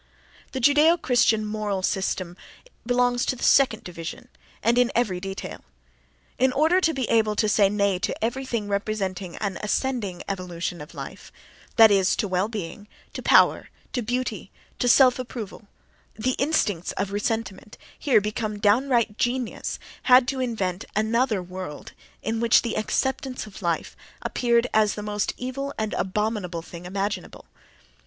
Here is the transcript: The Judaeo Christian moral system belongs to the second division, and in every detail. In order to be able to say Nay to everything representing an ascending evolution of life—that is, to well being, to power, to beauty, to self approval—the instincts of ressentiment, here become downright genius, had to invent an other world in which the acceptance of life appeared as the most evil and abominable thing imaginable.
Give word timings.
The 0.53 0.59
Judaeo 0.59 0.99
Christian 0.99 1.45
moral 1.45 1.83
system 1.83 2.35
belongs 2.87 3.23
to 3.27 3.35
the 3.35 3.43
second 3.43 3.83
division, 3.83 4.29
and 4.63 4.79
in 4.79 4.91
every 4.95 5.19
detail. 5.19 5.63
In 6.39 6.51
order 6.53 6.81
to 6.81 6.91
be 6.91 7.07
able 7.07 7.35
to 7.35 7.47
say 7.47 7.69
Nay 7.69 7.99
to 7.99 8.23
everything 8.25 8.67
representing 8.67 9.35
an 9.37 9.59
ascending 9.61 10.23
evolution 10.27 10.81
of 10.81 10.95
life—that 10.95 11.91
is, 11.91 12.15
to 12.15 12.27
well 12.27 12.47
being, 12.47 12.87
to 13.13 13.21
power, 13.21 13.69
to 13.93 14.01
beauty, 14.01 14.51
to 14.79 14.89
self 14.89 15.19
approval—the 15.19 16.31
instincts 16.31 16.93
of 16.93 17.11
ressentiment, 17.11 17.77
here 17.99 18.19
become 18.19 18.57
downright 18.57 19.19
genius, 19.19 19.77
had 20.09 20.27
to 20.29 20.39
invent 20.39 20.83
an 20.95 21.13
other 21.13 21.43
world 21.43 21.93
in 22.23 22.39
which 22.39 22.63
the 22.63 22.75
acceptance 22.75 23.45
of 23.45 23.61
life 23.61 23.95
appeared 24.23 24.65
as 24.73 24.95
the 24.95 25.03
most 25.03 25.35
evil 25.37 25.75
and 25.77 25.93
abominable 25.93 26.63
thing 26.63 26.87
imaginable. 26.87 27.45